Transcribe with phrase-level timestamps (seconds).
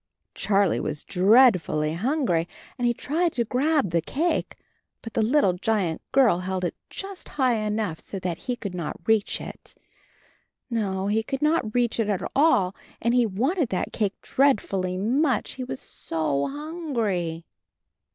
[0.33, 4.55] Charlie was dreadfully hungry and he tried to grab the cake,
[5.03, 8.99] but the little giant girl held it just high enough so that he could not
[9.07, 9.75] reach it.
[10.71, 15.51] No, he could not reach it at all, and he wanted that cake dreadfully much,
[15.51, 17.45] he was so hungry.